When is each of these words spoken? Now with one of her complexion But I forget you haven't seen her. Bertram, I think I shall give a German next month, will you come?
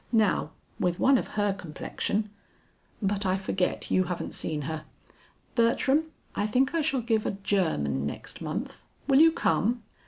Now 0.11 0.49
with 0.79 0.97
one 0.97 1.19
of 1.19 1.27
her 1.37 1.53
complexion 1.53 2.31
But 3.03 3.23
I 3.23 3.37
forget 3.37 3.91
you 3.91 4.05
haven't 4.05 4.33
seen 4.33 4.63
her. 4.63 4.85
Bertram, 5.53 6.05
I 6.33 6.47
think 6.47 6.73
I 6.73 6.81
shall 6.81 7.01
give 7.01 7.27
a 7.27 7.37
German 7.43 8.07
next 8.07 8.41
month, 8.41 8.83
will 9.07 9.19
you 9.19 9.31
come? 9.31 9.83